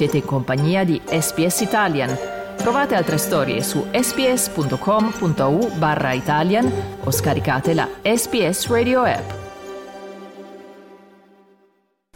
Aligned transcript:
Siete 0.00 0.16
in 0.16 0.24
compagnia 0.24 0.82
di 0.82 0.98
SPS 1.04 1.60
Italian. 1.60 2.08
Trovate 2.56 2.94
altre 2.94 3.18
storie 3.18 3.62
su 3.62 3.84
sps.com.au 3.92 5.76
barra 5.76 6.14
Italian 6.14 6.72
o 7.04 7.10
scaricate 7.10 7.74
la 7.74 7.86
SPS 8.00 8.68
Radio 8.68 9.02
app. 9.02 9.30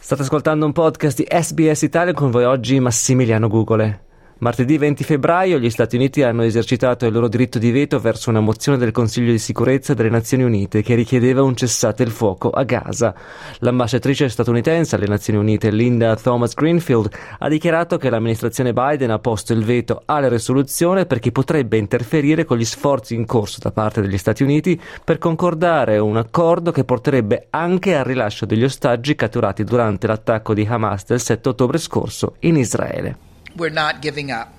State 0.01 0.21
ascoltando 0.23 0.65
un 0.65 0.71
podcast 0.71 1.15
di 1.15 1.27
SBS 1.29 1.83
Italia 1.83 2.13
con 2.13 2.31
voi 2.31 2.45
oggi 2.45 2.79
Massimiliano 2.79 3.47
Gugole. 3.47 4.04
Martedì 4.37 4.77
20 4.77 5.05
febbraio 5.05 5.59
gli 5.59 5.69
Stati 5.69 5.95
Uniti 5.95 6.21
hanno 6.21 6.43
esercitato 6.43 7.05
il 7.05 7.13
loro 7.13 7.29
diritto 7.29 7.57
di 7.57 7.71
veto 7.71 8.01
verso 8.01 8.29
una 8.29 8.41
mozione 8.41 8.77
del 8.77 8.91
Consiglio 8.91 9.31
di 9.31 9.39
sicurezza 9.39 9.93
delle 9.93 10.09
Nazioni 10.09 10.43
Unite 10.43 10.81
che 10.81 10.93
richiedeva 10.93 11.41
un 11.41 11.55
cessate 11.55 12.03
il 12.03 12.11
fuoco 12.11 12.49
a 12.49 12.63
Gaza. 12.63 13.15
L'ambasciatrice 13.59 14.27
statunitense 14.27 14.95
alle 14.95 15.07
Nazioni 15.07 15.39
Unite 15.39 15.71
Linda 15.71 16.17
Thomas 16.17 16.53
Greenfield 16.53 17.15
ha 17.39 17.47
dichiarato 17.47 17.97
che 17.97 18.09
l'amministrazione 18.09 18.73
Biden 18.73 19.11
ha 19.11 19.19
posto 19.19 19.53
il 19.53 19.63
veto 19.63 20.01
alla 20.03 20.27
risoluzione 20.27 21.05
perché 21.05 21.31
potrebbe 21.31 21.77
interferire 21.77 22.43
con 22.43 22.57
gli 22.57 22.65
sforzi 22.65 23.15
in 23.15 23.25
corso 23.25 23.59
da 23.61 23.71
parte 23.71 24.01
degli 24.01 24.17
Stati 24.17 24.43
Uniti 24.43 24.77
per 25.01 25.17
concordare 25.17 25.97
un 25.97 26.17
accordo 26.17 26.73
che 26.73 26.83
porterebbe 26.83 27.47
anche 27.51 27.95
al 27.95 28.03
rilascio 28.03 28.45
degli 28.45 28.65
ostaggi 28.65 29.15
catturati 29.15 29.63
durante 29.63 30.07
l'attacco 30.07 30.53
di 30.53 30.67
Hamas 30.69 31.05
del 31.05 31.21
7 31.21 31.47
ottobre 31.47 31.77
scorso 31.77 32.35
in 32.39 32.57
Israele. 32.57 33.34
We're 33.55 33.69
not 33.69 34.01
giving 34.01 34.31
up. 34.31 34.53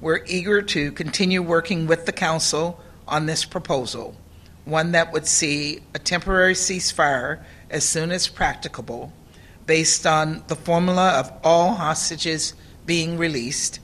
We're 0.00 0.24
eager 0.26 0.62
to 0.62 0.92
continue 0.92 1.42
working 1.42 1.86
with 1.86 2.06
the 2.06 2.12
Council 2.12 2.80
on 3.06 3.26
this 3.26 3.44
proposal, 3.44 4.16
one 4.64 4.92
that 4.92 5.12
would 5.12 5.26
see 5.26 5.80
a 5.94 5.98
temporary 5.98 6.54
ceasefire 6.54 7.42
as 7.70 7.84
soon 7.84 8.10
as 8.10 8.28
practicable, 8.28 9.12
based 9.66 10.06
on 10.06 10.42
the 10.48 10.56
formula 10.56 11.10
of 11.18 11.32
all 11.42 11.74
hostages 11.74 12.54
being 12.86 13.16
released, 13.16 13.80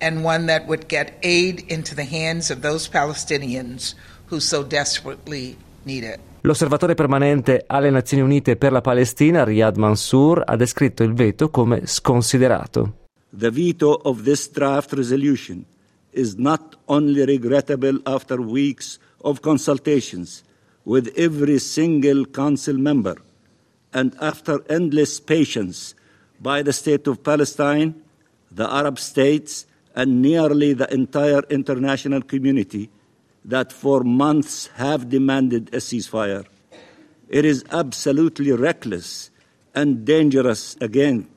and 0.00 0.24
one 0.24 0.46
that 0.46 0.66
would 0.66 0.88
get 0.88 1.18
aid 1.22 1.60
into 1.68 1.94
the 1.94 2.04
hands 2.04 2.50
of 2.50 2.60
those 2.60 2.88
Palestinians 2.88 3.94
who 4.26 4.40
so 4.40 4.62
desperately 4.62 5.56
need 5.84 6.04
it. 6.04 6.20
L'osservatore 6.42 6.94
permanente 6.94 7.64
alle 7.66 7.90
Nazioni 7.90 8.22
Unite 8.22 8.56
per 8.56 8.72
la 8.72 8.80
Palestina, 8.80 9.42
Riyad 9.42 9.76
Mansour, 9.76 10.42
ha 10.46 10.54
descritto 10.54 11.02
il 11.02 11.12
veto 11.12 11.50
come 11.50 11.86
sconsiderato. 11.86 13.05
The 13.36 13.50
veto 13.50 14.00
of 14.06 14.24
this 14.24 14.48
draft 14.48 14.94
resolution 14.94 15.66
is 16.14 16.38
not 16.38 16.74
only 16.88 17.26
regrettable 17.26 17.98
after 18.06 18.40
weeks 18.40 18.98
of 19.22 19.42
consultations 19.42 20.42
with 20.86 21.12
every 21.18 21.58
single 21.58 22.24
council 22.24 22.78
member 22.78 23.18
and 23.92 24.16
after 24.22 24.64
endless 24.70 25.20
patience 25.20 25.94
by 26.40 26.62
the 26.62 26.72
state 26.72 27.06
of 27.06 27.22
Palestine, 27.22 28.02
the 28.50 28.72
Arab 28.72 28.98
states, 28.98 29.66
and 29.94 30.22
nearly 30.22 30.72
the 30.72 30.90
entire 30.92 31.42
international 31.50 32.22
community 32.22 32.88
that 33.44 33.70
for 33.70 34.02
months 34.02 34.68
have 34.76 35.10
demanded 35.10 35.68
a 35.74 35.78
ceasefire. 35.78 36.46
It 37.28 37.44
is 37.44 37.66
absolutely 37.70 38.52
reckless 38.52 39.30
and 39.74 40.06
dangerous 40.06 40.74
again, 40.80 41.28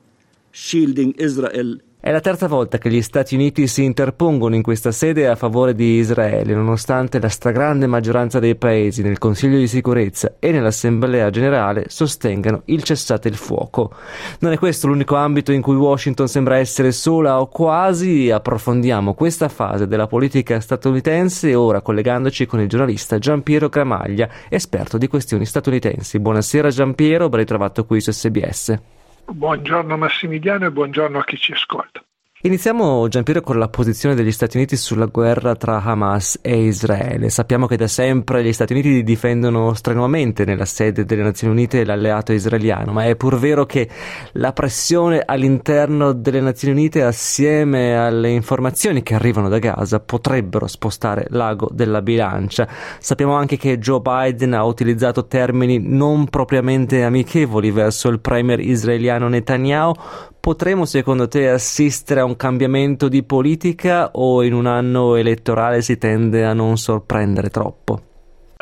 shielding 0.50 1.12
Israel 1.12 1.78
È 2.02 2.10
la 2.10 2.20
terza 2.20 2.48
volta 2.48 2.78
che 2.78 2.88
gli 2.88 3.02
Stati 3.02 3.34
Uniti 3.34 3.66
si 3.66 3.84
interpongono 3.84 4.54
in 4.54 4.62
questa 4.62 4.90
sede 4.90 5.28
a 5.28 5.36
favore 5.36 5.74
di 5.74 5.98
Israele, 5.98 6.54
nonostante 6.54 7.20
la 7.20 7.28
stragrande 7.28 7.86
maggioranza 7.86 8.38
dei 8.38 8.56
paesi 8.56 9.02
nel 9.02 9.18
Consiglio 9.18 9.58
di 9.58 9.66
sicurezza 9.66 10.36
e 10.38 10.50
nell'Assemblea 10.50 11.28
generale 11.28 11.84
sostengano 11.88 12.62
il 12.64 12.82
cessate 12.84 13.28
il 13.28 13.36
fuoco. 13.36 13.92
Non 14.38 14.52
è 14.52 14.56
questo 14.56 14.86
l'unico 14.86 15.14
ambito 15.16 15.52
in 15.52 15.60
cui 15.60 15.76
Washington 15.76 16.26
sembra 16.26 16.56
essere 16.56 16.90
sola 16.90 17.38
o 17.38 17.48
quasi. 17.48 18.30
Approfondiamo 18.30 19.12
questa 19.12 19.50
fase 19.50 19.86
della 19.86 20.06
politica 20.06 20.58
statunitense 20.58 21.54
ora 21.54 21.82
collegandoci 21.82 22.46
con 22.46 22.60
il 22.60 22.68
giornalista 22.70 23.18
Giampiero 23.18 23.68
Gramaglia, 23.68 24.26
esperto 24.48 24.96
di 24.96 25.06
questioni 25.06 25.44
statunitensi. 25.44 26.18
Buonasera 26.18 26.70
Giampiero, 26.70 27.28
ben 27.28 27.40
ritrovato 27.40 27.84
qui 27.84 28.00
su 28.00 28.10
SBS. 28.10 28.99
Buongiorno 29.24 29.96
Massimiliano 29.96 30.66
e 30.66 30.70
buongiorno 30.70 31.18
a 31.18 31.24
chi 31.24 31.36
ci 31.36 31.52
ascolta. 31.52 32.02
Iniziamo, 32.42 33.06
Giampiero, 33.08 33.42
con 33.42 33.58
la 33.58 33.68
posizione 33.68 34.14
degli 34.14 34.32
Stati 34.32 34.56
Uniti 34.56 34.74
sulla 34.74 35.04
guerra 35.04 35.54
tra 35.56 35.82
Hamas 35.82 36.38
e 36.40 36.64
Israele. 36.64 37.28
Sappiamo 37.28 37.66
che 37.66 37.76
da 37.76 37.86
sempre 37.86 38.42
gli 38.42 38.54
Stati 38.54 38.72
Uniti 38.72 39.02
difendono 39.02 39.74
strenuamente 39.74 40.46
nella 40.46 40.64
sede 40.64 41.04
delle 41.04 41.22
Nazioni 41.22 41.52
Unite 41.52 41.84
l'alleato 41.84 42.32
israeliano, 42.32 42.92
ma 42.92 43.04
è 43.04 43.14
pur 43.14 43.38
vero 43.38 43.66
che 43.66 43.86
la 44.32 44.54
pressione 44.54 45.20
all'interno 45.22 46.12
delle 46.12 46.40
Nazioni 46.40 46.72
Unite 46.72 47.02
assieme 47.02 47.94
alle 47.98 48.30
informazioni 48.30 49.02
che 49.02 49.14
arrivano 49.14 49.50
da 49.50 49.58
Gaza 49.58 50.00
potrebbero 50.00 50.66
spostare 50.66 51.26
l'ago 51.28 51.68
della 51.70 52.00
bilancia. 52.00 52.66
Sappiamo 53.00 53.34
anche 53.34 53.58
che 53.58 53.78
Joe 53.78 54.00
Biden 54.00 54.54
ha 54.54 54.64
utilizzato 54.64 55.26
termini 55.26 55.78
non 55.78 56.26
propriamente 56.30 57.02
amichevoli 57.02 57.70
verso 57.70 58.08
il 58.08 58.20
premier 58.20 58.60
israeliano 58.60 59.28
Netanyahu 59.28 59.92
Potremo 60.40 60.86
secondo 60.86 61.28
te 61.28 61.50
assistere 61.50 62.20
a 62.20 62.24
un 62.24 62.29
cambiamento 62.36 63.08
di 63.08 63.22
politica 63.22 64.10
o 64.12 64.42
in 64.42 64.52
un 64.52 64.66
anno 64.66 65.16
elettorale 65.16 65.82
si 65.82 65.98
tende 65.98 66.44
a 66.44 66.52
non 66.52 66.76
sorprendere 66.76 67.48
troppo? 67.48 68.02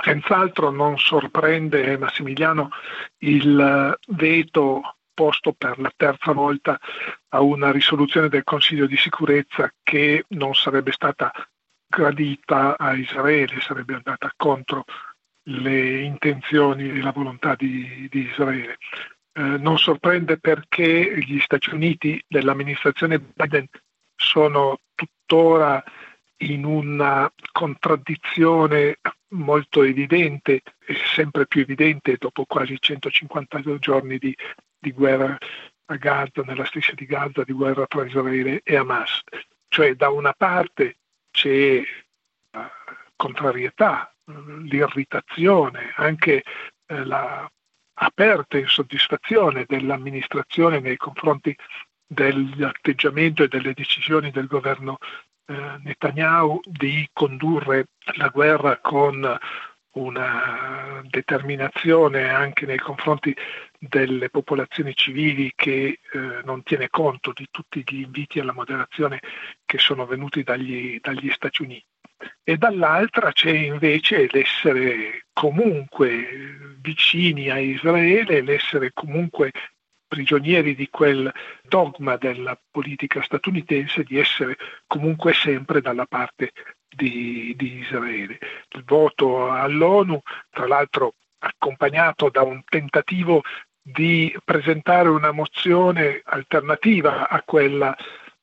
Senz'altro 0.02 0.70
non 0.70 0.98
sorprende 0.98 1.96
Massimiliano 1.98 2.70
il 3.18 3.98
veto 4.08 4.80
posto 5.12 5.52
per 5.52 5.80
la 5.80 5.90
terza 5.96 6.32
volta 6.32 6.78
a 7.30 7.40
una 7.40 7.72
risoluzione 7.72 8.28
del 8.28 8.44
Consiglio 8.44 8.86
di 8.86 8.96
sicurezza 8.96 9.72
che 9.82 10.24
non 10.28 10.54
sarebbe 10.54 10.92
stata 10.92 11.32
gradita 11.88 12.76
a 12.78 12.94
Israele, 12.94 13.60
sarebbe 13.60 13.94
andata 13.94 14.32
contro 14.36 14.84
le 15.48 16.02
intenzioni 16.02 16.90
e 16.90 17.00
la 17.00 17.10
volontà 17.10 17.54
di, 17.56 18.06
di 18.10 18.28
Israele. 18.30 18.78
Eh, 19.38 19.56
non 19.59 19.78
sorprende 19.78 20.37
perché 20.38 21.16
gli 21.21 21.38
Stati 21.38 21.72
Uniti 21.72 22.21
dell'amministrazione 22.26 23.21
Biden 23.21 23.69
sono 24.16 24.81
tuttora 24.97 25.81
in 26.38 26.65
una 26.65 27.32
contraddizione 27.53 28.98
molto 29.28 29.84
evidente 29.84 30.62
sempre 31.15 31.47
più 31.47 31.60
evidente 31.60 32.16
dopo 32.19 32.47
quasi 32.47 32.78
150 32.81 33.78
giorni 33.78 34.19
di, 34.19 34.34
di 34.77 34.91
guerra 34.91 35.38
a 35.87 35.97
Gaza, 35.97 36.43
nella 36.43 36.65
striscia 36.65 36.94
di 36.94 37.06
Gaza, 37.06 37.44
di 37.44 37.53
guerra 37.53 37.87
tra 37.87 38.04
Israele 38.04 38.62
e 38.65 38.75
Hamas. 38.75 39.21
Cioè 39.69 39.94
da 39.94 40.10
una 40.10 40.32
parte 40.32 40.97
c'è 41.31 41.81
la 42.50 42.69
contrarietà, 43.15 44.12
l'irritazione, 44.65 45.93
anche 45.94 46.43
eh, 46.87 47.04
la 47.04 47.48
aperta 47.98 48.59
insoddisfazione 48.59 49.64
dell'amministrazione 49.66 50.81
nei 50.81 50.97
confronti 50.97 51.56
dell'atteggiamento 52.06 53.42
e 53.42 53.48
delle 53.48 53.75
decisioni 53.75 54.31
del 54.31 54.47
governo 54.47 54.98
eh, 55.47 55.78
Netanyahu 55.82 56.60
di 56.64 57.09
condurre 57.12 57.88
la 58.16 58.28
guerra 58.28 58.78
con 58.78 59.38
una 59.91 61.03
determinazione 61.04 62.28
anche 62.28 62.66
nei 62.66 62.78
confronti 62.78 63.34
delle 63.78 64.30
popolazioni 64.30 64.94
civili 64.94 65.53
che 65.54 66.00
eh, 66.12 66.19
non 66.44 66.62
tiene 66.62 66.88
conto 66.88 67.32
di 67.34 67.48
tutti 67.50 67.82
gli 67.84 68.03
inviti 68.03 68.38
alla 68.38 68.53
moderazione 68.53 69.20
che 69.65 69.78
sono 69.78 70.06
venuti 70.06 70.42
dagli, 70.42 70.98
dagli 71.00 71.30
Stati 71.30 71.62
Uniti 71.62 71.97
e 72.42 72.56
dall'altra 72.56 73.32
c'è 73.32 73.50
invece 73.50 74.28
l'essere 74.30 75.26
comunque 75.32 76.76
vicini 76.80 77.50
a 77.50 77.59
Israele, 77.59 78.42
l'essere 78.42 78.91
comunque 78.92 79.53
prigionieri 80.06 80.74
di 80.74 80.88
quel 80.88 81.30
dogma 81.62 82.16
della 82.16 82.59
politica 82.70 83.22
statunitense 83.22 84.03
di 84.04 84.18
essere 84.18 84.56
comunque 84.86 85.34
sempre 85.34 85.80
dalla 85.80 86.06
parte 86.06 86.53
di, 86.88 87.54
di 87.56 87.78
Israele. 87.78 88.38
Il 88.71 88.84
voto 88.84 89.50
all'ONU, 89.50 90.21
tra 90.50 90.66
l'altro 90.66 91.14
accompagnato 91.38 92.30
da 92.30 92.42
un 92.42 92.62
tentativo 92.64 93.42
di 93.80 94.34
presentare 94.44 95.09
una 95.09 95.32
mozione 95.32 96.21
alternativa 96.24 97.28
a 97.28 97.42
quella 97.42 97.97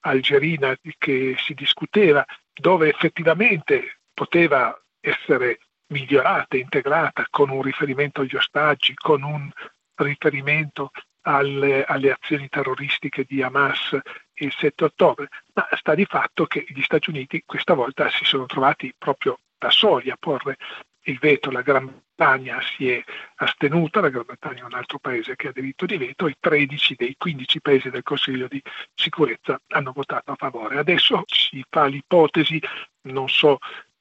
algerina 0.05 0.77
che 0.97 1.35
si 1.37 1.53
discuteva 1.53 2.25
dove 2.53 2.89
effettivamente 2.89 3.99
poteva 4.13 4.77
essere 4.99 5.59
migliorata, 5.87 6.57
integrata 6.57 7.25
con 7.29 7.49
un 7.49 7.61
riferimento 7.61 8.21
agli 8.21 8.35
ostaggi, 8.35 8.93
con 8.93 9.23
un 9.23 9.49
riferimento 9.95 10.91
alle, 11.21 11.83
alle, 11.85 12.11
azioni 12.11 12.47
terroristiche 12.49 13.25
di 13.27 13.41
Hamas 13.41 13.97
il 14.35 14.53
7 14.53 14.83
ottobre, 14.83 15.27
ma 15.53 15.67
sta 15.71 15.95
di 15.95 16.05
fatto 16.05 16.45
che 16.45 16.65
gli 16.67 16.81
Stati 16.81 17.09
Uniti 17.09 17.43
questa 17.45 17.73
volta 17.73 18.09
si 18.09 18.25
sono 18.25 18.45
trovati 18.45 18.93
proprio 18.97 19.39
da 19.57 19.69
soli 19.69 20.09
a 20.11 20.17
porre 20.19 20.57
il 21.05 21.17
veto, 21.19 21.51
la 21.51 21.61
Gran 21.61 21.85
Bretagna 21.85 22.59
si 22.61 22.89
è 22.89 23.03
astenuta, 23.35 23.99
la 23.99 24.09
Gran 24.09 24.23
Bretagna 24.25 24.61
è 24.61 24.65
un 24.65 24.73
altro 24.73 24.99
paese 24.99 25.35
che 25.35 25.49
ha 25.49 25.51
diritto 25.51 25.85
di 25.85 25.97
veto 25.97 26.27
e 26.27 26.35
13 26.39 26.95
dei 26.95 27.15
15 27.17 27.61
paesi 27.61 27.89
del 27.89 28.03
Consiglio 28.03 28.47
di 28.47 28.61
sicurezza 28.93 29.59
hanno 29.69 29.91
votato 29.91 30.31
a 30.31 30.35
favore. 30.35 30.77
Adesso 30.77 31.23
si 31.27 31.63
fa 31.69 31.85
l'ipotesi, 31.85 32.61
non 33.03 33.29
so 33.29 33.57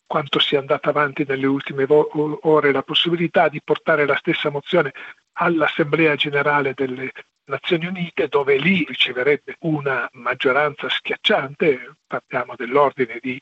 quanto 0.07 0.39
sia 0.39 0.61
andata 0.61 0.91
avanti 0.91 1.25
nelle 1.27 1.47
ultime 1.47 1.87
ore 1.89 2.73
la 2.73 2.83
possibilità 2.83 3.49
di 3.49 3.61
portare 3.63 4.07
la 4.07 4.17
stessa 4.17 4.51
mozione 4.51 4.93
all'Assemblea 5.39 6.15
generale 6.15 6.73
delle 6.75 7.11
Nazioni 7.47 7.87
Unite, 7.87 8.29
dove 8.29 8.57
lì 8.57 8.85
riceverebbe 8.87 9.57
una 9.61 10.09
maggioranza 10.13 10.89
schiacciante, 10.89 11.97
parliamo 12.07 12.55
dell'ordine 12.57 13.19
di 13.21 13.39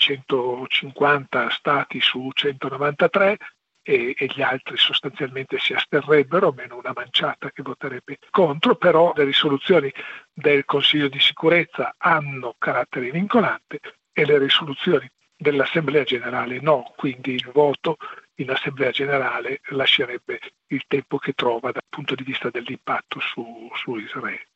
150 0.00 1.50
stati 1.50 2.00
su 2.00 2.30
193, 2.32 3.36
e, 3.82 4.14
e, 4.16 4.26
gli 4.26 4.42
altri 4.42 4.76
sostanzialmente 4.76 5.58
si 5.58 5.72
asterrebbero, 5.72 6.52
meno 6.52 6.76
una 6.76 6.92
manciata 6.94 7.50
che 7.50 7.62
voterebbe 7.62 8.18
contro, 8.30 8.76
però 8.76 9.12
le 9.14 9.24
risoluzioni 9.24 9.92
del 10.32 10.64
Consiglio 10.64 11.08
di 11.08 11.20
sicurezza 11.20 11.94
hanno 11.98 12.54
carattere 12.58 13.10
vincolante 13.10 13.80
e 14.12 14.24
le 14.24 14.38
risoluzioni 14.38 15.08
dell'Assemblea 15.36 16.04
generale 16.04 16.60
no, 16.60 16.92
quindi 16.96 17.32
il 17.32 17.50
voto 17.52 17.96
in 18.36 18.50
Assemblea 18.50 18.90
generale 18.90 19.60
lascerebbe 19.70 20.40
il 20.68 20.82
tempo 20.86 21.18
che 21.18 21.32
trova 21.32 21.72
dal 21.72 21.82
punto 21.88 22.14
di 22.14 22.24
vista 22.24 22.50
dell'impatto 22.50 23.20
su, 23.20 23.70
su 23.74 23.96
Israele. 23.96 24.48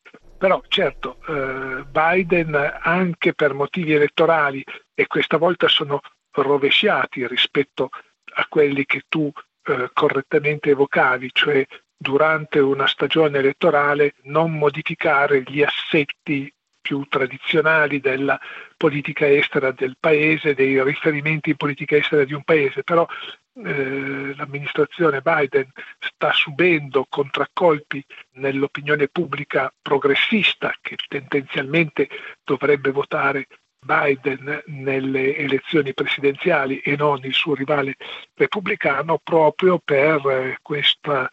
Però 0.44 0.62
certo 0.69 1.20
eh, 1.26 1.87
Biden 1.91 2.55
anche 2.82 3.32
per 3.32 3.55
motivi 3.55 3.94
elettorali 3.94 4.62
e 4.93 5.06
questa 5.06 5.38
volta 5.38 5.69
sono 5.69 6.02
rovesciati 6.32 7.26
rispetto 7.26 7.88
a 8.35 8.44
quelli 8.46 8.85
che 8.85 9.05
tu 9.08 9.32
eh, 9.62 9.88
correttamente 9.94 10.69
evocavi, 10.69 11.31
cioè 11.32 11.67
durante 11.96 12.58
una 12.58 12.87
stagione 12.87 13.38
elettorale 13.38 14.17
non 14.25 14.52
modificare 14.52 15.44
gli 15.46 15.62
assetti 15.62 16.54
più 16.85 17.07
tradizionali 17.09 17.99
della 17.99 18.39
politica 18.77 19.27
estera 19.27 19.71
del 19.71 19.97
paese, 19.99 20.53
dei 20.53 20.83
riferimenti 20.85 21.49
in 21.49 21.57
politica 21.57 21.97
estera 21.97 22.25
di 22.25 22.35
un 22.35 22.43
paese, 22.45 22.83
però 22.83 23.07
eh, 23.55 24.35
l'amministrazione 24.37 25.23
Biden 25.23 25.71
sta 25.99 26.31
subendo 26.33 27.07
contraccolpi 27.09 28.05
nell'opinione 28.33 29.09
pubblica 29.09 29.73
progressista 29.81 30.75
che 30.83 30.97
tendenzialmente 31.09 32.07
dovrebbe 32.45 32.91
votare 32.91 33.47
Biden 33.85 34.63
nelle 34.67 35.37
elezioni 35.37 35.95
presidenziali 35.95 36.81
e 36.81 36.97
non 36.97 37.21
il 37.23 37.35
suo 37.35 37.55
rivale 37.55 37.97
repubblicano 38.35 39.21
proprio 39.23 39.81
per 39.83 40.21
eh, 40.27 40.59
questa 40.61 41.31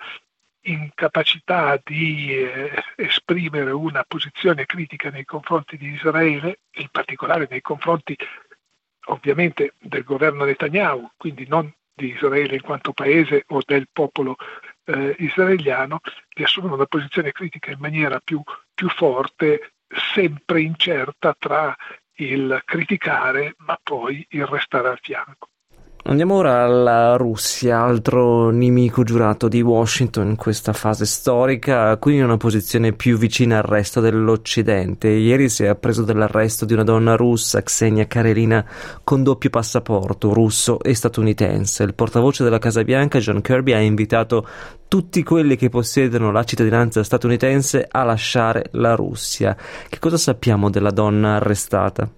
incapacità 0.63 1.79
di 1.83 2.35
eh, 2.35 2.71
esprimere 2.95 3.71
una 3.71 4.03
posizione 4.07 4.65
critica 4.65 5.09
nei 5.09 5.25
confronti 5.25 5.77
di 5.77 5.87
Israele, 5.87 6.59
in 6.77 6.89
particolare 6.91 7.47
nei 7.49 7.61
confronti 7.61 8.15
ovviamente 9.05 9.73
del 9.79 10.03
governo 10.03 10.45
Netanyahu, 10.45 11.11
quindi 11.17 11.47
non 11.47 11.73
di 11.93 12.13
Israele 12.13 12.55
in 12.55 12.61
quanto 12.61 12.93
paese 12.93 13.43
o 13.47 13.61
del 13.65 13.87
popolo 13.91 14.35
eh, 14.85 15.15
israeliano, 15.19 15.99
di 16.33 16.43
assumere 16.43 16.73
una 16.73 16.85
posizione 16.85 17.31
critica 17.31 17.71
in 17.71 17.79
maniera 17.79 18.19
più, 18.19 18.41
più 18.73 18.89
forte, 18.89 19.73
sempre 20.13 20.61
incerta 20.61 21.35
tra 21.37 21.75
il 22.15 22.61
criticare 22.65 23.55
ma 23.57 23.77
poi 23.81 24.25
il 24.29 24.45
restare 24.45 24.89
al 24.89 24.99
fianco. 25.01 25.49
Andiamo 26.03 26.33
ora 26.33 26.63
alla 26.63 27.15
Russia, 27.15 27.79
altro 27.79 28.49
nemico 28.49 29.03
giurato 29.03 29.47
di 29.47 29.61
Washington 29.61 30.29
in 30.29 30.35
questa 30.35 30.73
fase 30.73 31.05
storica, 31.05 31.95
qui 31.97 32.15
in 32.15 32.23
una 32.23 32.37
posizione 32.37 32.91
più 32.91 33.17
vicina 33.17 33.57
al 33.57 33.63
resto 33.63 34.01
dell'Occidente. 34.01 35.09
Ieri 35.09 35.47
si 35.47 35.63
è 35.63 35.67
appreso 35.67 36.03
dell'arresto 36.03 36.65
di 36.65 36.73
una 36.73 36.83
donna 36.83 37.15
russa, 37.15 37.61
Xenia 37.61 38.07
Karelina, 38.07 38.65
con 39.03 39.21
doppio 39.21 39.51
passaporto, 39.51 40.33
russo 40.33 40.81
e 40.81 40.95
statunitense. 40.95 41.83
Il 41.83 41.93
portavoce 41.93 42.43
della 42.43 42.57
Casa 42.57 42.83
Bianca, 42.83 43.19
John 43.19 43.39
Kirby, 43.39 43.73
ha 43.73 43.79
invitato 43.79 44.47
tutti 44.87 45.21
quelli 45.21 45.55
che 45.55 45.69
possiedono 45.69 46.31
la 46.31 46.43
cittadinanza 46.43 47.03
statunitense 47.03 47.87
a 47.89 48.03
lasciare 48.03 48.69
la 48.71 48.95
Russia. 48.95 49.55
Che 49.87 49.99
cosa 49.99 50.17
sappiamo 50.17 50.71
della 50.71 50.91
donna 50.91 51.35
arrestata? 51.35 52.09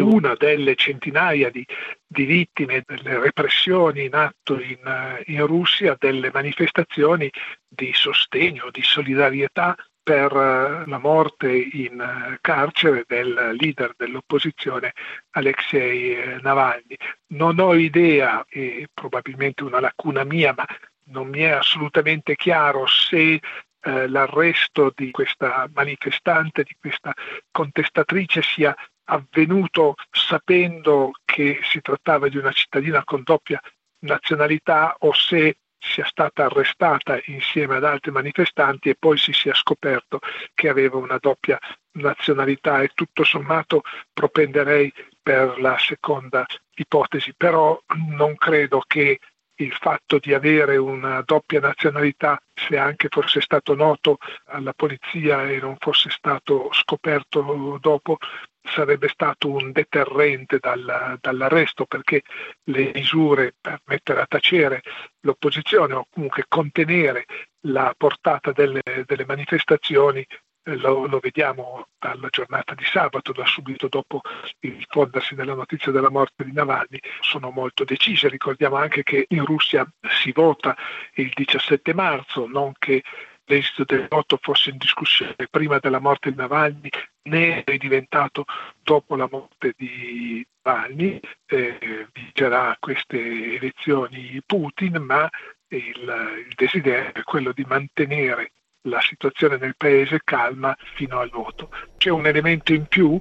Una 0.00 0.34
delle 0.34 0.74
centinaia 0.74 1.50
di, 1.50 1.64
di, 2.06 2.24
vittime 2.24 2.82
delle 2.86 3.18
repressioni 3.20 4.04
in 4.04 4.14
atto 4.14 4.60
in, 4.60 5.22
in, 5.26 5.46
Russia, 5.46 5.96
delle 5.98 6.30
manifestazioni 6.32 7.30
di 7.68 7.92
sostegno, 7.92 8.70
di 8.70 8.82
solidarietà 8.82 9.76
per 10.02 10.32
eh, 10.32 10.88
la 10.88 10.98
morte 10.98 11.52
in 11.52 12.00
eh, 12.00 12.38
carcere 12.40 13.04
del 13.06 13.56
leader 13.58 13.94
dell'opposizione 13.96 14.92
Alexei 15.30 16.16
eh, 16.16 16.38
Navalny. 16.40 16.96
Non 17.28 17.60
ho 17.60 17.74
idea, 17.74 18.44
è 18.48 18.84
probabilmente 18.92 19.62
una 19.62 19.78
lacuna 19.78 20.24
mia, 20.24 20.52
ma 20.56 20.66
non 21.04 21.28
mi 21.28 21.40
è 21.40 21.50
assolutamente 21.50 22.34
chiaro 22.34 22.86
se 22.86 23.40
eh, 23.82 24.08
l'arresto 24.08 24.92
di 24.94 25.10
questa 25.10 25.68
manifestante, 25.72 26.64
di 26.64 26.76
questa 26.78 27.14
contestatrice 27.50 28.42
sia 28.42 28.74
avvenuto 29.10 29.94
sapendo 30.10 31.10
che 31.24 31.60
si 31.62 31.80
trattava 31.80 32.28
di 32.28 32.36
una 32.36 32.52
cittadina 32.52 33.04
con 33.04 33.22
doppia 33.24 33.60
nazionalità 34.00 34.96
o 35.00 35.12
se 35.12 35.58
sia 35.78 36.04
stata 36.04 36.44
arrestata 36.44 37.18
insieme 37.26 37.76
ad 37.76 37.84
altri 37.84 38.10
manifestanti 38.10 38.90
e 38.90 38.96
poi 38.98 39.16
si 39.16 39.32
sia 39.32 39.54
scoperto 39.54 40.20
che 40.54 40.68
aveva 40.68 40.98
una 40.98 41.16
doppia 41.18 41.58
nazionalità. 41.92 42.82
E 42.82 42.90
tutto 42.94 43.24
sommato 43.24 43.82
propenderei 44.12 44.92
per 45.22 45.58
la 45.60 45.78
seconda 45.78 46.44
ipotesi, 46.74 47.34
però 47.34 47.80
non 48.16 48.36
credo 48.36 48.82
che 48.86 49.18
il 49.62 49.72
fatto 49.72 50.18
di 50.18 50.32
avere 50.32 50.76
una 50.76 51.22
doppia 51.22 51.60
nazionalità, 51.60 52.40
se 52.54 52.76
anche 52.76 53.08
fosse 53.08 53.40
stato 53.40 53.74
noto 53.74 54.18
alla 54.46 54.72
polizia 54.72 55.48
e 55.48 55.58
non 55.58 55.76
fosse 55.78 56.10
stato 56.10 56.68
scoperto 56.72 57.78
dopo, 57.80 58.18
sarebbe 58.62 59.08
stato 59.08 59.50
un 59.50 59.72
deterrente 59.72 60.58
dal, 60.58 61.18
dall'arresto 61.20 61.86
perché 61.86 62.22
le 62.64 62.90
misure 62.94 63.54
per 63.60 63.80
mettere 63.84 64.20
a 64.20 64.26
tacere 64.26 64.82
l'opposizione 65.20 65.94
o 65.94 66.06
comunque 66.10 66.44
contenere 66.46 67.24
la 67.64 67.92
portata 67.96 68.52
delle, 68.52 68.82
delle 69.06 69.24
manifestazioni 69.24 70.26
lo, 70.64 71.06
lo, 71.06 71.18
vediamo 71.18 71.86
dalla 71.98 72.28
giornata 72.28 72.74
di 72.74 72.84
sabato, 72.84 73.32
da 73.32 73.46
subito 73.46 73.88
dopo 73.88 74.20
il 74.60 74.76
diffondersi 74.76 75.34
della 75.34 75.54
notizia 75.54 75.92
della 75.92 76.10
morte 76.10 76.44
di 76.44 76.52
Navalny, 76.52 76.98
sono 77.20 77.50
molto 77.50 77.84
decise. 77.84 78.28
Ricordiamo 78.28 78.76
anche 78.76 79.02
che 79.02 79.26
in 79.28 79.44
Russia 79.44 79.86
si 80.22 80.32
vota 80.32 80.76
il 81.14 81.30
17 81.34 81.94
marzo, 81.94 82.46
non 82.46 82.72
che 82.78 83.02
l'esito 83.44 83.84
del 83.84 84.06
voto 84.08 84.38
fosse 84.40 84.70
in 84.70 84.76
discussione 84.76 85.34
prima 85.50 85.78
della 85.78 85.98
morte 85.98 86.30
di 86.30 86.36
Navalny 86.36 86.88
né 87.22 87.64
è 87.64 87.76
diventato 87.76 88.44
dopo 88.82 89.16
la 89.16 89.28
morte 89.30 89.74
di 89.76 90.46
Navalny, 90.62 91.20
eh, 91.46 92.06
vincerà 92.12 92.76
queste 92.78 93.18
elezioni 93.56 94.40
Putin, 94.46 94.96
ma 94.98 95.28
il, 95.68 96.44
il 96.46 96.52
desiderio 96.54 97.12
è 97.12 97.22
quello 97.22 97.52
di 97.52 97.64
mantenere 97.66 98.52
la 98.82 99.00
situazione 99.00 99.56
nel 99.56 99.76
paese 99.76 100.20
calma 100.24 100.76
fino 100.94 101.18
al 101.18 101.30
voto. 101.30 101.70
C'è 101.96 102.10
un 102.10 102.26
elemento 102.26 102.72
in 102.72 102.86
più 102.86 103.20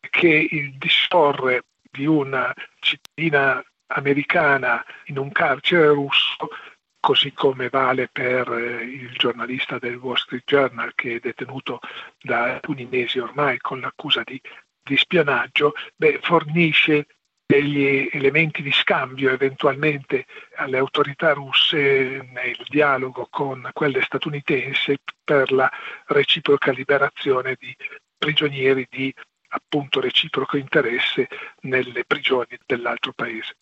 che 0.00 0.48
il 0.50 0.76
disporre 0.78 1.64
di 1.90 2.06
una 2.06 2.52
cittadina 2.80 3.62
americana 3.88 4.84
in 5.06 5.18
un 5.18 5.30
carcere 5.32 5.88
russo, 5.88 6.48
così 7.00 7.32
come 7.32 7.68
vale 7.68 8.08
per 8.08 8.50
eh, 8.52 8.82
il 8.82 9.12
giornalista 9.16 9.78
del 9.78 9.96
Wall 9.96 10.16
Street 10.16 10.44
Journal 10.44 10.94
che 10.94 11.16
è 11.16 11.18
detenuto 11.20 11.80
da 12.20 12.54
alcuni 12.54 12.86
mesi 12.86 13.18
ormai 13.18 13.58
con 13.58 13.80
l'accusa 13.80 14.22
di, 14.24 14.40
di 14.82 14.96
spionaggio, 14.96 15.74
beh, 15.96 16.18
fornisce 16.22 17.06
degli 17.48 18.10
elementi 18.12 18.60
di 18.60 18.70
scambio 18.72 19.30
eventualmente 19.30 20.26
alle 20.56 20.76
autorità 20.76 21.32
russe 21.32 22.28
nel 22.30 22.62
dialogo 22.68 23.26
con 23.30 23.70
quelle 23.72 24.02
statunitensi 24.02 24.98
per 25.24 25.50
la 25.52 25.70
reciproca 26.08 26.72
liberazione 26.72 27.56
di 27.58 27.74
prigionieri 28.18 28.86
di 28.90 29.14
appunto 29.48 29.98
reciproco 29.98 30.58
interesse 30.58 31.26
nelle 31.62 32.04
prigioni 32.04 32.58
dell'altro 32.66 33.14
paese. 33.14 33.56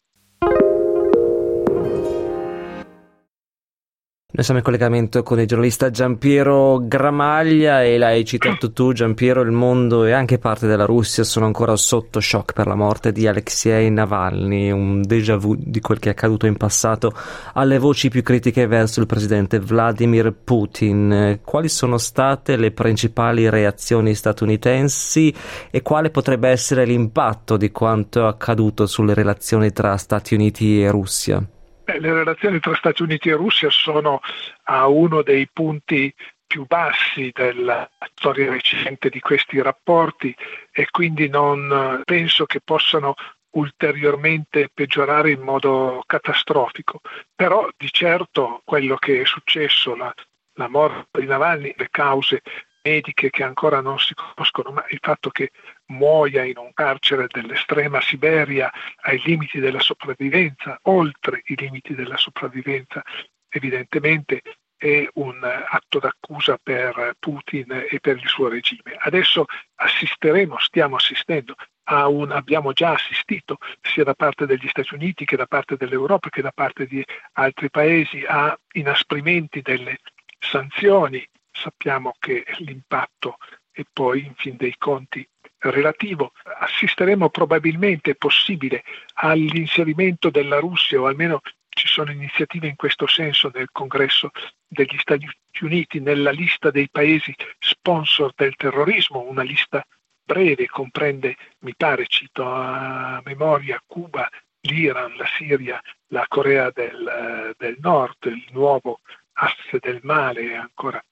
Noi 4.37 4.45
siamo 4.45 4.61
in 4.61 4.67
collegamento 4.67 5.23
con 5.23 5.41
il 5.41 5.47
giornalista 5.47 5.89
Giampiero 5.89 6.79
Gramaglia 6.83 7.83
e 7.83 7.97
l'hai 7.97 8.23
citato 8.27 8.71
tu 8.71 8.93
Giampiero, 8.93 9.41
il 9.41 9.51
mondo 9.51 10.05
e 10.05 10.13
anche 10.13 10.37
parte 10.37 10.67
della 10.67 10.85
Russia 10.85 11.25
sono 11.25 11.47
ancora 11.47 11.75
sotto 11.75 12.21
shock 12.21 12.53
per 12.53 12.67
la 12.67 12.75
morte 12.75 13.13
di 13.13 13.27
Alexei 13.27 13.91
Navalny, 13.91 14.71
un 14.71 15.01
déjà 15.01 15.39
vu 15.39 15.57
di 15.59 15.81
quel 15.81 15.99
che 15.99 16.11
è 16.11 16.13
accaduto 16.13 16.45
in 16.45 16.59
passato 16.59 17.15
alle 17.55 17.79
voci 17.79 18.11
più 18.11 18.23
critiche 18.23 18.67
verso 18.67 19.01
il 19.01 19.07
presidente 19.07 19.59
Vladimir 19.59 20.35
Putin. 20.45 21.41
Quali 21.43 21.71
sono 21.71 21.97
state 21.97 22.57
le 22.57 22.73
principali 22.73 23.49
reazioni 23.49 24.15
statunitensi 24.15 25.33
e 25.71 25.81
quale 25.81 26.11
potrebbe 26.11 26.51
essere 26.51 26.85
l'impatto 26.85 27.57
di 27.57 27.71
quanto 27.71 28.27
accaduto 28.27 28.87
sulle 28.87 29.15
relazioni 29.15 29.73
tra 29.73 29.97
Stati 29.97 30.35
Uniti 30.35 30.83
e 30.83 30.91
Russia? 30.91 31.43
Beh, 31.87 32.01
le 32.01 32.13
relazioni 32.13 32.59
tra 32.59 32.75
Stati 32.75 33.03
Uniti 33.03 33.29
e 33.29 33.37
Russia 33.37 33.71
sono 33.71 34.21
a 34.65 34.89
uno 34.89 35.23
dei 35.23 35.49
punti 35.53 36.13
più 36.45 36.67
bassi 36.67 37.31
della 37.33 37.89
storia 38.13 38.51
recente 38.51 39.09
di 39.09 39.21
questi 39.21 39.63
rapporti 39.63 40.35
e 40.73 40.91
quindi 40.91 41.29
non 41.29 42.03
penso 42.05 42.45
che 42.45 42.61
possano 42.61 43.15
ulteriormente 43.51 44.69
peggiorare 44.75 45.31
in 45.31 45.43
modo 45.43 46.03
catastrofico. 46.05 47.03
Però 47.37 47.69
di 47.77 47.89
certo 47.93 48.63
quello 48.65 48.97
che 48.97 49.21
è 49.21 49.25
successo, 49.25 49.95
la, 49.95 50.13
la 50.55 50.69
morte 50.69 51.21
di 51.21 51.27
Navalny, 51.27 51.73
le 51.77 51.87
cause 51.89 52.43
mediche 52.87 53.31
che 53.31 53.43
ancora 53.43 53.81
non 53.81 53.99
si 53.99 54.15
conoscono, 54.15 54.71
ma 54.71 54.85
il 54.91 54.99
fatto 55.03 55.31
che 55.31 55.51
muoia 55.87 56.45
in 56.45 56.57
un 56.57 56.73
carcere 56.73 57.27
dell'estrema 57.29 58.01
Siberia 58.01 58.73
ai 59.03 59.21
limiti 59.25 59.59
della 59.59 59.81
sopravvivenza, 59.81 60.79
oltre 60.83 61.43
i 61.47 61.57
limiti 61.57 61.95
della 61.95 62.17
sopravvivenza, 62.17 63.03
evidentemente 63.49 64.43
è 64.77 65.09
un 65.15 65.43
atto 65.43 65.99
d'accusa 65.99 66.59
per 66.63 67.17
Putin 67.19 67.87
e 67.89 67.99
per 67.99 68.19
il 68.19 68.29
suo 68.29 68.49
regime. 68.49 68.95
Adesso 68.99 69.47
assisteremo, 69.77 70.59
stiamo 70.59 70.97
assistendo 70.97 71.55
un, 71.89 72.31
abbiamo 72.31 72.73
già 72.73 72.93
assistito 72.93 73.59
sia 73.81 74.05
da 74.05 74.15
parte 74.15 74.45
degli 74.45 74.69
Stati 74.69 74.95
Uniti 74.95 75.25
che 75.25 75.37
da 75.37 75.47
parte 75.47 75.77
dell'Europa 75.77 76.29
che 76.29 76.43
da 76.43 76.53
parte 76.53 76.87
di 76.87 77.03
altri 77.35 77.71
paesi 77.71 78.25
a 78.27 78.59
inasprimenti 78.73 79.63
delle 79.63 80.01
sanzioni 80.39 81.27
sappiamo 81.57 82.15
che 82.19 82.45
l'impatto 82.59 83.39
è 83.71 83.83
poi 83.93 84.25
in 84.25 84.35
fin 84.35 84.57
dei 84.57 84.75
conti 84.79 85.27
relativo. 85.59 86.33
Assisteremo 86.61 87.31
probabilmente, 87.31 88.13
è 88.13 88.15
possibile, 88.15 88.85
all'inserimento 89.15 90.31
della 90.31 90.59
Russia 90.59 91.01
o 91.01 91.07
almeno 91.07 91.41
ci 91.69 91.89
sono 91.89 92.11
iniziative 92.11 92.69
in 92.69 92.77
questo 92.77 93.07
senso 93.07 93.51
nel 93.53 93.69
congresso 93.71 94.31
degli 94.67 94.97
Stati 94.99 95.29
Uniti 95.61 96.01
nella 96.01 96.31
lista 96.31 96.71
dei 96.71 96.89
paesi 96.91 97.35
sponsor 97.59 98.33
del 98.35 98.57
terrorismo, 98.57 99.21
una 99.21 99.43
lista 99.43 99.85
breve, 100.23 100.67
comprende, 100.67 101.37
mi 101.61 101.75
pare, 101.77 102.07
cito 102.07 102.45
a 102.45 103.21
memoria, 103.25 103.83
Cuba, 103.87 104.29
l'Iran, 104.61 105.17
la 105.17 105.27
Siria, 105.37 105.81
la 106.09 106.25
Corea 106.29 106.71
del, 106.71 107.55
del 107.57 107.77
Nord, 107.81 108.25
il 108.25 108.49
nuovo 108.51 109.01
asse 109.35 109.79
del 109.81 110.01
male 110.03 110.57
ancora 110.57 111.03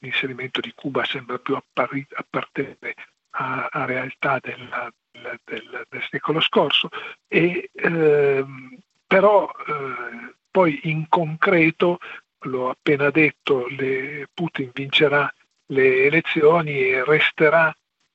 l'inserimento 0.00 0.60
di 0.60 0.72
Cuba 0.74 1.04
sembra 1.04 1.38
più 1.38 1.54
appari- 1.54 2.06
appartenere 2.14 2.94
a, 3.30 3.68
a 3.70 3.84
realtà 3.84 4.38
della, 4.40 4.92
del, 5.10 5.40
del, 5.44 5.86
del, 5.88 6.06
secolo 6.10 6.40
scorso, 6.40 6.88
e, 7.28 7.70
ehm, 7.74 8.78
però 9.06 9.48
eh, 9.48 10.34
poi 10.50 10.80
in 10.84 11.06
concreto, 11.08 11.98
l'ho 12.40 12.70
appena 12.70 13.10
detto, 13.10 13.66
le, 13.68 14.28
Putin 14.32 14.70
vincerà 14.72 15.32
le 15.66 16.04
elezioni 16.04 16.90
e 16.90 17.04
resterà 17.04 17.74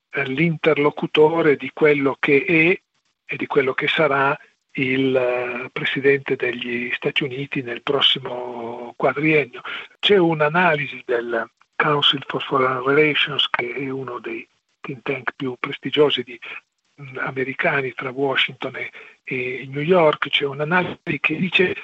eh, 0.09 0.25
l'interlocutore 0.25 1.55
di 1.55 1.71
quello 1.73 2.17
che 2.19 2.43
è 2.45 2.81
e 3.25 3.37
di 3.37 3.47
quello 3.47 3.73
che 3.73 3.87
sarà 3.87 4.37
il 4.73 5.63
uh, 5.65 5.69
presidente 5.71 6.35
degli 6.35 6.91
Stati 6.93 7.23
Uniti 7.23 7.61
nel 7.61 7.81
prossimo 7.81 8.93
quadriennio. 8.95 9.61
C'è 9.99 10.17
un'analisi 10.17 11.01
del, 11.05 11.49
Council 11.81 12.23
for 12.27 12.43
Foreign 12.43 12.83
Relations, 12.83 13.49
che 13.49 13.73
è 13.73 13.89
uno 13.89 14.19
dei 14.19 14.47
think 14.81 15.01
tank 15.01 15.31
più 15.35 15.55
prestigiosi 15.59 16.21
di, 16.21 16.39
mh, 16.95 17.17
americani 17.17 17.91
tra 17.93 18.11
Washington 18.11 18.75
e, 18.75 18.91
e, 19.23 19.65
New 19.67 19.81
York, 19.81 20.29
c'è 20.29 20.45
un'analisi 20.45 21.19
che 21.19 21.35
dice 21.37 21.75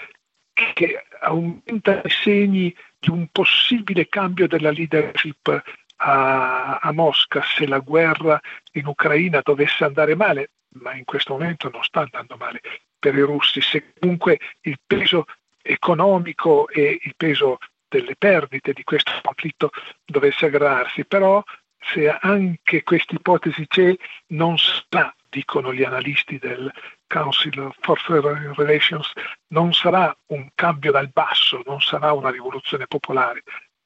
che 0.53 1.03
aumenta 1.21 2.01
i 2.03 2.09
segni 2.09 2.75
di 2.99 3.09
un 3.09 3.27
possibile 3.31 4.07
cambio 4.07 4.47
della 4.47 4.71
leadership 4.71 5.63
a, 5.97 6.77
a 6.77 6.91
Mosca 6.91 7.41
se 7.43 7.65
la 7.65 7.79
guerra 7.79 8.39
in 8.73 8.85
Ucraina 8.85 9.41
dovesse 9.43 9.83
andare 9.83 10.15
male, 10.15 10.51
ma 10.79 10.95
in 10.95 11.05
questo 11.05 11.33
momento 11.33 11.69
non 11.69 11.83
sta 11.83 12.01
andando 12.01 12.37
male 12.37 12.61
per 12.99 13.15
i 13.15 13.21
russi, 13.21 13.61
se 13.61 13.93
comunque 13.99 14.39
il 14.61 14.79
peso 14.85 15.25
economico 15.61 16.69
e 16.69 16.99
il 17.01 17.13
peso 17.15 17.57
delle 17.87 18.15
perdite 18.15 18.73
di 18.73 18.83
questo 18.83 19.11
conflitto 19.21 19.71
dovesse 20.05 20.45
aggravarsi, 20.45 21.05
però 21.05 21.43
se 21.79 22.09
anche 22.09 22.83
questa 22.83 23.15
ipotesi 23.15 23.67
c'è, 23.67 23.95
non 24.27 24.57
sarà, 24.57 25.13
dicono 25.29 25.73
gli 25.73 25.83
analisti 25.83 26.37
del 26.37 26.71
Council 27.07 27.73
for 27.79 27.99
Foreign 27.99 28.53
Relations, 28.53 29.11
non 29.47 29.73
sarà 29.73 30.15
un 30.27 30.49
cambio 30.55 30.91
dal 30.91 31.09
basso, 31.09 31.61
non 31.65 31.79
sarà 31.81 32.11
una 32.11 32.29
rivoluzione 32.29 32.87
popolare, 32.87 33.43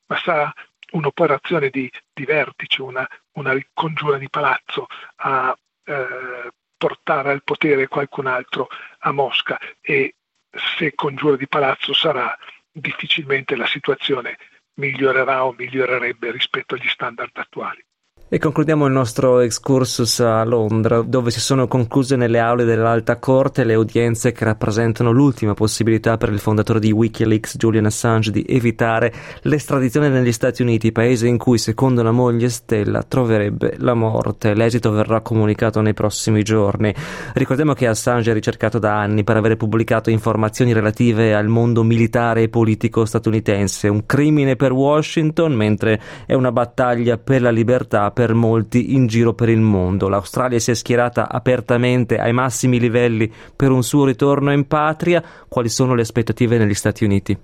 ma 0.07 0.17
sarà 0.17 0.51
un'operazione 0.91 1.69
di, 1.69 1.89
di 2.13 2.25
vertice, 2.25 2.81
una, 2.81 3.07
una 3.33 3.53
ricongiura 3.53 4.17
di 4.17 4.29
palazzo 4.29 4.87
a 5.17 5.55
eh, 5.83 6.51
portare 6.77 7.31
al 7.31 7.43
potere 7.43 7.87
qualcun 7.87 8.25
altro 8.25 8.67
a 8.99 9.11
Mosca. 9.11 9.59
E 9.79 10.15
se 10.49 10.93
congiura 10.95 11.37
di 11.37 11.47
palazzo 11.47 11.93
sarà 11.93 12.35
difficilmente 12.71 13.55
la 13.55 13.67
situazione 13.67 14.37
migliorerà 14.75 15.45
o 15.45 15.53
migliorerebbe 15.53 16.31
rispetto 16.31 16.75
agli 16.75 16.87
standard 16.87 17.35
attuali. 17.37 17.83
E 18.33 18.37
concludiamo 18.39 18.85
il 18.85 18.93
nostro 18.93 19.41
excursus 19.41 20.21
a 20.21 20.41
Londra, 20.45 21.01
dove 21.01 21.31
si 21.31 21.41
sono 21.41 21.67
concluse 21.67 22.15
nelle 22.15 22.39
aule 22.39 22.63
dell'Alta 22.63 23.17
Corte 23.17 23.65
le 23.65 23.75
udienze 23.75 24.31
che 24.31 24.45
rappresentano 24.45 25.11
l'ultima 25.11 25.53
possibilità 25.53 26.15
per 26.15 26.29
il 26.29 26.39
fondatore 26.39 26.79
di 26.79 26.93
Wikileaks, 26.93 27.57
Julian 27.57 27.87
Assange, 27.87 28.31
di 28.31 28.45
evitare 28.47 29.11
l'estradizione 29.41 30.07
negli 30.07 30.31
Stati 30.31 30.61
Uniti, 30.61 30.93
paese 30.93 31.27
in 31.27 31.37
cui, 31.37 31.57
secondo 31.57 32.03
la 32.03 32.13
moglie 32.13 32.47
Stella, 32.47 33.03
troverebbe 33.03 33.75
la 33.79 33.95
morte. 33.95 34.53
L'esito 34.53 34.91
verrà 34.91 35.19
comunicato 35.19 35.81
nei 35.81 35.93
prossimi 35.93 36.41
giorni. 36.41 36.95
Ricordiamo 37.33 37.73
che 37.73 37.87
Assange 37.87 38.31
è 38.31 38.33
ricercato 38.33 38.79
da 38.79 38.97
anni 38.97 39.25
per 39.25 39.35
aver 39.35 39.57
pubblicato 39.57 40.09
informazioni 40.09 40.71
relative 40.71 41.35
al 41.35 41.49
mondo 41.49 41.83
militare 41.83 42.43
e 42.43 42.47
politico 42.47 43.03
statunitense, 43.03 43.89
un 43.89 44.05
crimine 44.05 44.55
per 44.55 44.71
Washington, 44.71 45.51
mentre 45.51 45.99
è 46.25 46.33
una 46.33 46.53
battaglia 46.53 47.17
per 47.17 47.41
la 47.41 47.51
libertà 47.51 48.09
per 48.21 48.35
molti 48.35 48.93
in 48.93 49.07
giro 49.07 49.33
per 49.33 49.49
il 49.49 49.61
mondo. 49.61 50.07
L'Australia 50.07 50.59
si 50.59 50.69
è 50.69 50.75
schierata 50.75 51.27
apertamente 51.27 52.19
ai 52.19 52.33
massimi 52.33 52.79
livelli 52.79 53.33
per 53.55 53.71
un 53.71 53.81
suo 53.81 54.05
ritorno 54.05 54.51
in 54.51 54.67
patria. 54.67 55.23
Quali 55.49 55.69
sono 55.69 55.95
le 55.95 56.03
aspettative 56.03 56.59
negli 56.59 56.75
Stati 56.75 57.03
Uniti? 57.03 57.35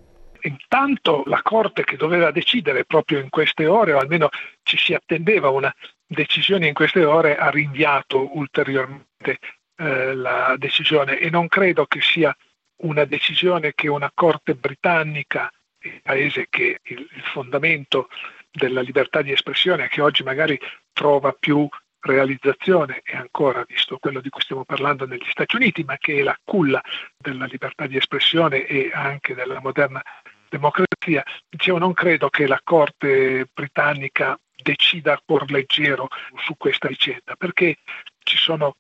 Intanto 0.42 1.24
la 1.26 1.42
Corte 1.42 1.84
che 1.84 1.98
doveva 1.98 2.30
decidere 2.30 2.86
proprio 2.86 3.18
in 3.18 3.30
queste 3.30 3.66
ore, 3.66 3.94
o 3.94 3.98
almeno 3.98 4.30
ci 4.62 4.78
si 4.78 4.94
attendeva 4.94 5.50
una 5.50 5.74
decisione 6.06 6.68
in 6.68 6.76
queste 6.76 7.04
ore, 7.04 7.38
ha 7.38 7.50
rinviato 7.50 8.38
ulteriormente 8.38 9.40
eh, 9.78 10.14
la 10.14 10.54
decisione 10.60 11.18
e 11.18 11.32
non 11.32 11.48
credo 11.48 11.88
che 11.88 12.02
sia 12.02 12.38
una 12.84 13.06
decisione 13.06 13.74
che 13.74 13.88
una 13.88 14.12
Corte 14.14 14.54
britannica, 14.54 15.50
il 15.80 16.02
paese 16.04 16.46
che 16.52 16.82
il, 16.84 17.00
il 17.00 17.24
fondamento 17.34 18.10
della 18.58 18.82
libertà 18.82 19.22
di 19.22 19.32
espressione 19.32 19.88
che 19.88 20.02
oggi 20.02 20.24
magari 20.24 20.60
trova 20.92 21.32
più 21.32 21.70
realizzazione 22.00 23.02
e 23.04 23.16
ancora 23.16 23.64
visto 23.68 23.98
quello 23.98 24.20
di 24.20 24.30
cui 24.30 24.42
stiamo 24.42 24.66
parlando 24.66 25.06
negli 25.06 25.30
Stati 25.30 25.56
Uniti, 25.56 25.84
ma 25.84 25.98
che 25.98 26.20
è 26.20 26.24
la 26.24 26.38
culla 26.44 26.82
della 27.16 27.46
libertà 27.46 27.86
di 27.86 27.98
espressione 27.98 28.66
e 28.66 28.90
anche 28.92 29.36
della 29.36 29.60
moderna 29.62 30.02
democrazia. 30.50 31.24
Dicevo, 31.48 31.78
non 31.78 31.94
credo 31.94 32.30
che 32.30 32.48
la 32.48 32.60
Corte 32.64 33.48
britannica 33.54 34.40
decida 34.56 35.22
cuor 35.24 35.50
leggero 35.52 36.08
su 36.38 36.56
questa 36.58 36.88
vicenda, 36.88 37.36
perché 37.36 37.78
ci 38.24 38.38
sono 38.38 38.78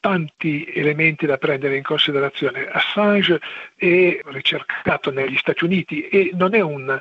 tanti 0.00 0.64
elementi 0.64 1.26
da 1.26 1.36
prendere 1.36 1.76
in 1.76 1.84
considerazione. 1.84 2.66
Assange 2.66 3.40
è 3.76 4.18
ricercato 4.24 5.12
negli 5.12 5.36
Stati 5.36 5.62
Uniti 5.62 6.08
e 6.08 6.30
non 6.34 6.54
è 6.54 6.60
un 6.60 7.00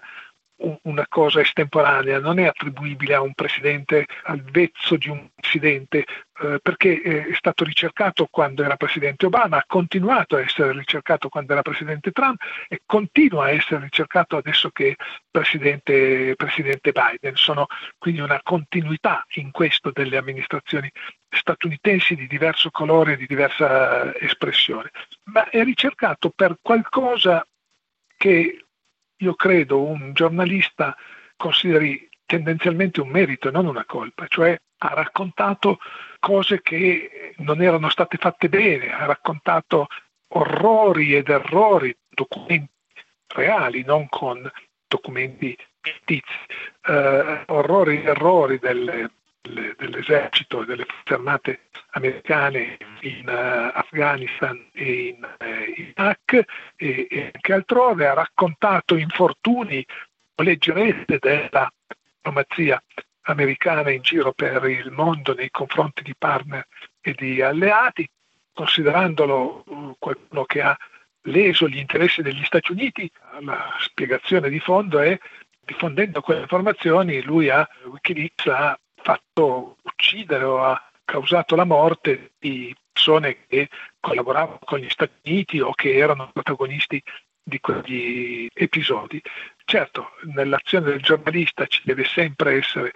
una 0.84 1.06
cosa 1.08 1.42
estemporanea, 1.42 2.20
non 2.20 2.40
è 2.40 2.46
attribuibile 2.46 3.16
a 3.16 3.22
un 3.22 3.34
presidente, 3.34 4.06
al 4.24 4.42
vezzo 4.42 4.96
di 4.96 5.10
un 5.10 5.30
presidente, 5.36 6.06
eh, 6.42 6.60
perché 6.62 7.02
è 7.02 7.34
stato 7.34 7.64
ricercato 7.64 8.28
quando 8.30 8.64
era 8.64 8.76
presidente 8.76 9.26
Obama, 9.26 9.58
ha 9.58 9.64
continuato 9.68 10.36
a 10.36 10.42
essere 10.42 10.72
ricercato 10.74 11.30
quando 11.30 11.54
era 11.54 11.62
presidente 11.62 12.12
Trump 12.12 12.42
e 12.68 12.82
continua 12.86 13.46
a 13.46 13.52
essere 13.52 13.82
ricercato 13.82 14.38
adesso 14.38 14.70
che 14.70 14.90
è 14.90 14.96
presidente, 15.30 16.36
presidente 16.36 16.92
Biden. 16.92 17.36
Sono 17.36 17.68
quindi 17.98 18.22
una 18.22 18.40
continuità 18.44 19.26
in 19.36 19.52
questo 19.52 19.92
delle 19.92 20.18
amministrazioni 20.18 20.92
statunitensi 21.30 22.16
di 22.16 22.28
diverso 22.28 22.70
colore 22.72 23.18
di 23.18 23.26
diversa 23.26 24.18
espressione, 24.20 24.92
ma 25.26 25.50
è 25.50 25.64
ricercato 25.64 26.30
per 26.30 26.58
qualcosa 26.62 27.46
che 28.18 28.61
io 29.22 29.34
credo 29.36 29.82
un 29.82 30.14
giornalista 30.14 30.96
consideri 31.36 32.08
tendenzialmente 32.26 33.02
un 33.02 33.10
merito 33.10 33.48
e 33.48 33.52
non 33.52 33.66
una 33.66 33.86
colpa, 33.86 34.28
cioè 34.28 34.58
ha 34.84 34.94
raccontato 34.94 35.80
cose 36.20 36.62
che 36.62 37.34
non 37.38 37.62
erano 37.62 37.90
state 37.90 38.18
fatte 38.18 38.50
bene, 38.50 38.94
ha 38.94 39.06
raccontato 39.06 39.88
orrori 40.34 41.16
ed 41.16 41.30
errori, 41.30 41.96
documenti 42.10 42.72
reali, 43.28 43.84
non 43.84 44.08
con 44.08 44.50
documenti 44.88 45.58
fittizi, 45.82 46.24
eh, 46.88 47.44
orrori 47.48 47.98
ed 47.98 48.08
errori 48.08 48.60
delle, 48.60 49.12
dell'esercito 49.42 50.62
e 50.62 50.66
delle 50.66 50.86
forze 50.86 51.14
armate 51.14 51.60
americane 51.92 52.78
in 53.02 53.28
uh, 53.28 53.78
Afghanistan 53.78 54.70
e 54.72 55.08
in 55.08 55.24
uh, 55.24 55.80
Iraq 55.80 56.46
e, 56.76 57.08
e, 57.10 57.32
anche 57.34 57.54
altrove, 57.54 58.08
ha 58.08 58.14
raccontato 58.14 58.96
infortuni 58.96 59.86
leggerezze 60.36 61.18
della 61.20 61.72
diplomazia 62.16 62.82
americana 63.24 63.92
in 63.92 64.02
giro 64.02 64.32
per 64.32 64.64
il 64.66 64.92
mondo 64.92 65.34
nei 65.34 65.52
confronti 65.52 66.02
di 66.02 66.16
partner 66.18 66.68
e 67.00 67.14
di 67.14 67.42
alleati, 67.42 68.08
considerandolo 68.54 69.64
uh, 69.66 69.96
qualcuno 70.00 70.46
che 70.46 70.62
ha 70.62 70.78
leso 71.26 71.68
gli 71.68 71.78
interessi 71.78 72.22
degli 72.22 72.44
Stati 72.44 72.72
Uniti, 72.72 73.10
la 73.42 73.76
spiegazione 73.80 74.50
di 74.50 74.60
fondo 74.60 75.00
è 75.00 75.18
diffondendo 75.64 76.22
quelle 76.22 76.42
informazioni 76.42 77.22
lui 77.22 77.50
ha, 77.50 77.68
Wikileaks 77.86 78.48
ha 78.48 78.80
fatto 79.04 79.78
uccidere 79.82 80.44
o 80.44 80.64
ha 80.64 80.92
causato 81.04 81.56
la 81.56 81.66
morte 81.66 82.32
di 82.40 82.76
persone 82.92 83.46
che 83.48 83.70
collaboravano 84.00 84.60
con 84.64 84.80
gli 84.80 84.90
Stati 84.90 85.14
Uniti 85.26 85.60
o 85.60 85.74
che 85.74 85.96
erano 85.96 86.30
protagonisti 86.32 87.02
di 87.44 87.60
quegli 87.60 88.48
episodi. 88.54 89.22
Certo, 89.66 90.12
nell'azione 90.34 90.92
del 90.92 91.02
giornalista 91.02 91.66
ci 91.66 91.82
deve 91.84 92.04
sempre 92.06 92.58
essere 92.58 92.92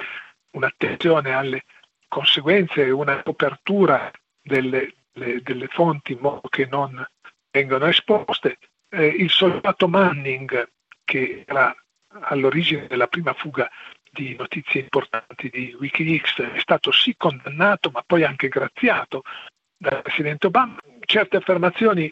un'attenzione 0.52 1.34
alle 1.34 1.64
conseguenze 2.08 2.90
una 2.90 3.22
copertura 3.24 4.12
delle, 4.42 4.94
delle, 5.12 5.42
delle, 5.42 5.68
fonti 5.68 6.14
in 6.14 6.20
modo 6.20 6.48
che 6.50 6.66
non 6.66 7.06
vengano 7.52 7.88
esposte. 7.88 8.60
Eh, 8.90 9.08
il 9.08 9.30
soldato 9.30 9.88
Manning, 9.88 10.70
che 11.04 11.44
era 11.46 11.76
all'origine 12.22 12.88
della 12.88 13.08
prima 13.08 13.34
fuga 13.34 13.70
di 14.16 14.34
notizie 14.38 14.82
importanti 14.82 15.50
di 15.50 15.76
Wikileaks 15.78 16.40
è 16.40 16.60
stato 16.60 16.92
sì 16.92 17.16
condannato 17.18 17.92
ma 17.92 18.02
poi 18.08 18.24
anche 18.24 18.48
graziato 18.48 19.24
dal 19.76 20.02
Presidente 20.02 20.48
Obama. 20.48 20.78
Certe 21.02 21.36
affermazioni 21.36 22.12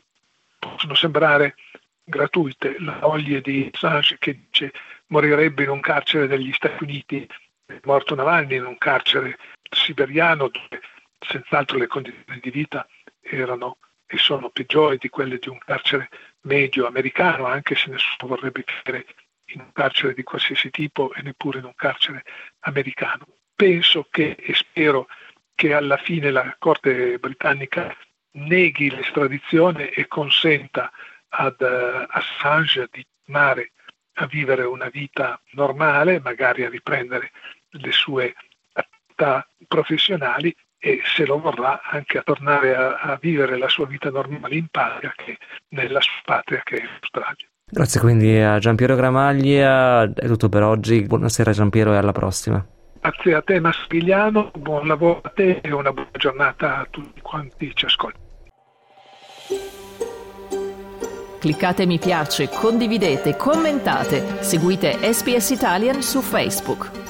possono 0.60 0.96
sembrare 0.96 1.56
gratuite. 2.04 2.76
La 2.80 3.00
moglie 3.02 3.40
di 3.40 3.70
Assange 3.72 4.18
che 4.20 4.38
dice 4.38 4.74
morirebbe 5.08 5.64
in 5.64 5.70
un 5.70 5.80
carcere 5.80 6.28
degli 6.28 6.52
Stati 6.52 6.84
Uniti, 6.84 7.26
è 7.66 7.80
morto 7.84 8.16
Navalny 8.16 8.58
in 8.58 8.66
un 8.66 8.78
carcere 8.78 9.38
siberiano 9.72 10.50
dove 10.50 10.82
senz'altro 11.20 11.78
le 11.78 11.88
condizioni 11.88 12.40
di 12.42 12.52
vita 12.52 12.86
erano 13.22 13.78
e 14.06 14.18
sono 14.18 14.50
peggiori 14.50 14.98
di 14.98 15.08
quelle 15.08 15.40
di 15.40 15.48
un 15.48 15.58
carcere 15.58 16.10
medio 16.42 16.86
americano, 16.86 17.46
anche 17.46 17.76
se 17.76 17.90
nessuno 17.90 18.36
vorrebbe 18.36 18.66
vivere 18.66 19.06
in 19.54 19.62
un 19.62 19.72
carcere 19.72 20.14
di 20.14 20.24
qualsiasi 20.24 20.70
tipo 20.70 21.14
e 21.14 21.22
neppure 21.22 21.60
in 21.60 21.66
un 21.66 21.76
carcere 21.76 22.24
americano. 22.62 23.26
Penso 23.56 24.08
che 24.10 24.36
e 24.40 24.54
spero 24.54 25.08
che 25.56 25.74
alla 25.74 25.98
fine 25.98 26.32
la 26.32 26.56
Corte 26.60 27.18
britannica 27.20 27.96
neghi 28.32 28.90
l'estradizione 28.90 29.90
e 29.90 30.08
consenta 30.08 30.92
ad 31.30 31.56
uh, 31.60 32.06
Assange 32.10 32.88
di 32.92 33.06
tornare 33.24 33.72
a 34.16 34.26
vivere 34.28 34.64
una 34.64 34.90
vita 34.90 35.40
normale, 35.52 36.20
magari 36.20 36.64
a 36.64 36.70
riprendere 36.70 37.32
le 37.70 37.92
sue 37.92 38.36
attività 38.74 39.48
professionali 39.68 40.56
e 40.78 41.02
se 41.04 41.26
lo 41.26 41.40
vorrà 41.40 41.82
anche 41.82 42.18
a 42.18 42.24
tornare 42.24 42.76
a, 42.76 42.96
a 42.98 43.16
vivere 43.16 43.58
la 43.58 43.70
sua 43.70 43.86
vita 43.86 44.10
normale 44.10 44.56
in 44.56 44.68
patria 44.68 45.14
che 45.16 45.38
nella 45.70 46.02
sua 46.02 46.22
patria 46.26 46.62
che 46.64 46.76
è 46.76 46.84
l'Australia. 46.84 47.48
Grazie 47.74 48.00
quindi 48.02 48.38
a 48.38 48.60
Giampiero 48.60 48.96
Gramaglia, 48.96 50.04
è 50.04 50.28
tutto 50.28 50.48
per 50.48 50.62
oggi. 50.62 51.02
Buonasera 51.02 51.52
Giampiero 51.52 51.92
e 51.92 51.98
alla 51.98 52.12
prossima. 52.12 52.64
Grazie 53.02 53.34
a 53.34 53.42
te 53.42 53.60
Massimiliano, 53.60 54.52
buon 54.56 54.86
lavoro 54.86 55.22
a 55.24 55.30
te 55.30 55.60
e 55.60 55.72
una 55.72 55.92
buona 55.92 56.12
giornata 56.12 56.78
a 56.78 56.88
tutti 56.88 57.20
quanti 57.22 57.72
ci 57.74 57.86
ascoltano. 57.86 58.24
Cliccate 61.40 61.88
mi 61.88 61.98
piace, 61.98 62.48
condividete, 62.48 63.36
commentate, 63.36 64.44
seguite 64.44 65.12
SPS 65.12 65.50
Italian 65.50 66.04
su 66.04 66.22
Facebook. 66.22 67.03